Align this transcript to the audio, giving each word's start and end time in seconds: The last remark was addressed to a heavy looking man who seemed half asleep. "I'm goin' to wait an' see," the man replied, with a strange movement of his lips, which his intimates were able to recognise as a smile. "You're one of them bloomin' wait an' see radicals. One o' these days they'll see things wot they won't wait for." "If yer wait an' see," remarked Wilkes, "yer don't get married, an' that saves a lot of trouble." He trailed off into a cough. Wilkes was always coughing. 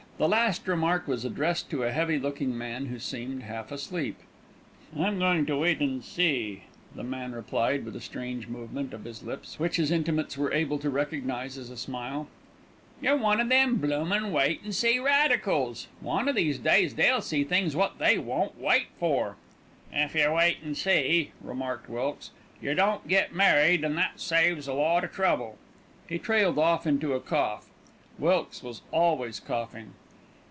The 0.17 0.29
last 0.29 0.67
remark 0.67 1.07
was 1.07 1.25
addressed 1.25 1.71
to 1.71 1.81
a 1.81 1.91
heavy 1.91 2.19
looking 2.19 2.55
man 2.55 2.85
who 2.85 2.99
seemed 2.99 3.41
half 3.41 3.71
asleep. 3.71 4.19
"I'm 4.95 5.17
goin' 5.17 5.47
to 5.47 5.57
wait 5.57 5.81
an' 5.81 6.03
see," 6.03 6.65
the 6.95 7.01
man 7.01 7.31
replied, 7.31 7.85
with 7.85 7.95
a 7.95 8.01
strange 8.01 8.47
movement 8.47 8.93
of 8.93 9.05
his 9.05 9.23
lips, 9.23 9.57
which 9.59 9.77
his 9.77 9.89
intimates 9.89 10.37
were 10.37 10.53
able 10.53 10.77
to 10.77 10.91
recognise 10.91 11.57
as 11.57 11.71
a 11.71 11.75
smile. 11.77 12.27
"You're 13.01 13.17
one 13.17 13.39
of 13.39 13.49
them 13.49 13.77
bloomin' 13.77 14.31
wait 14.31 14.61
an' 14.63 14.73
see 14.73 14.99
radicals. 14.99 15.87
One 16.01 16.29
o' 16.29 16.33
these 16.33 16.59
days 16.59 16.93
they'll 16.93 17.23
see 17.23 17.43
things 17.43 17.75
wot 17.75 17.97
they 17.97 18.19
won't 18.19 18.59
wait 18.61 18.89
for." 18.99 19.37
"If 19.91 20.13
yer 20.13 20.35
wait 20.35 20.57
an' 20.63 20.75
see," 20.75 21.31
remarked 21.41 21.89
Wilkes, 21.89 22.29
"yer 22.61 22.75
don't 22.75 23.07
get 23.07 23.33
married, 23.33 23.83
an' 23.83 23.95
that 23.95 24.19
saves 24.19 24.67
a 24.67 24.73
lot 24.73 25.03
of 25.03 25.11
trouble." 25.11 25.57
He 26.07 26.19
trailed 26.19 26.59
off 26.59 26.85
into 26.85 27.13
a 27.15 27.19
cough. 27.19 27.69
Wilkes 28.19 28.61
was 28.61 28.83
always 28.91 29.39
coughing. 29.39 29.93